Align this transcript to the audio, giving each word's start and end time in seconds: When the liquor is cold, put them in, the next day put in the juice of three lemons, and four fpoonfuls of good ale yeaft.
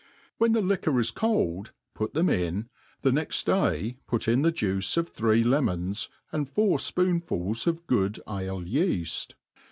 When 0.39 0.53
the 0.53 0.63
liquor 0.63 0.99
is 0.99 1.11
cold, 1.11 1.73
put 1.93 2.15
them 2.15 2.27
in, 2.27 2.69
the 3.03 3.11
next 3.11 3.45
day 3.45 3.97
put 4.07 4.27
in 4.27 4.41
the 4.41 4.51
juice 4.51 4.97
of 4.97 5.09
three 5.09 5.43
lemons, 5.43 6.09
and 6.31 6.49
four 6.49 6.79
fpoonfuls 6.79 7.67
of 7.67 7.85
good 7.85 8.19
ale 8.27 8.61
yeaft. 8.63 9.35